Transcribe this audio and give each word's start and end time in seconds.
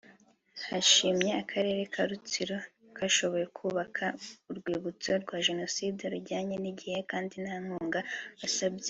bashimye 0.69 1.31
akarere 1.41 1.81
ka 1.93 2.01
Rutsiro 2.09 2.57
kashoboye 2.97 3.45
kubaka 3.57 4.05
urwibutso 4.49 5.11
rwa 5.23 5.37
Jenoside 5.47 6.01
rujyanye 6.13 6.55
n’igihe 6.59 6.99
kandi 7.11 7.33
nta 7.43 7.55
nkunga 7.63 8.01
basabye 8.41 8.79